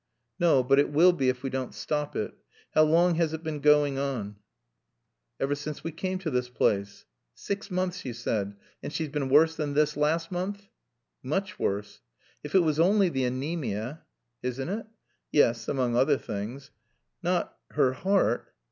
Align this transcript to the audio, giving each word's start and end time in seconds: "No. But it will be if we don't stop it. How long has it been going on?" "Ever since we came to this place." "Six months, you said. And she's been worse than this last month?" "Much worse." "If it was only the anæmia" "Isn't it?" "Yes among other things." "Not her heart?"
"No. 0.39 0.63
But 0.63 0.79
it 0.79 0.89
will 0.89 1.13
be 1.13 1.29
if 1.29 1.43
we 1.43 1.51
don't 1.51 1.75
stop 1.75 2.15
it. 2.15 2.33
How 2.73 2.81
long 2.81 3.13
has 3.17 3.33
it 3.33 3.43
been 3.43 3.59
going 3.59 3.99
on?" 3.99 4.37
"Ever 5.39 5.53
since 5.53 5.83
we 5.83 5.91
came 5.91 6.17
to 6.17 6.31
this 6.31 6.49
place." 6.49 7.05
"Six 7.35 7.69
months, 7.69 8.03
you 8.03 8.13
said. 8.15 8.55
And 8.81 8.91
she's 8.91 9.09
been 9.09 9.29
worse 9.29 9.55
than 9.55 9.75
this 9.75 9.95
last 9.95 10.31
month?" 10.31 10.65
"Much 11.21 11.59
worse." 11.59 12.01
"If 12.43 12.55
it 12.55 12.61
was 12.63 12.79
only 12.79 13.09
the 13.09 13.25
anæmia" 13.25 13.99
"Isn't 14.41 14.69
it?" 14.69 14.87
"Yes 15.31 15.67
among 15.67 15.95
other 15.95 16.17
things." 16.17 16.71
"Not 17.21 17.55
her 17.73 17.93
heart?" 17.93 18.51